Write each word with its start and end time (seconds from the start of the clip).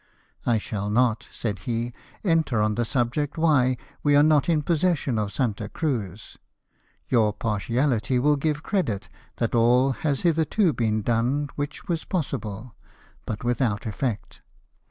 "I 0.47 0.57
shall 0.57 0.89
not," 0.89 1.27
said 1.31 1.59
he," 1.59 1.93
enter 2.23 2.59
on 2.59 2.73
the 2.73 2.85
subject 2.85 3.37
why 3.37 3.77
we 4.01 4.15
are 4.15 4.23
not 4.23 4.49
in 4.49 4.63
possession 4.63 5.19
of 5.19 5.31
Santa 5.31 5.69
Cruz. 5.69 6.37
Your 7.07 7.31
partiality 7.33 8.17
will 8.17 8.35
give 8.35 8.63
credit 8.63 9.07
that 9.35 9.53
all 9.53 9.91
has 9.91 10.21
hitherto 10.21 10.73
been 10.73 11.03
done 11.03 11.49
which 11.55 11.87
was 11.87 12.03
possible, 12.03 12.73
but 13.27 13.43
with 13.43 13.61
out 13.61 13.85
effect. 13.85 14.41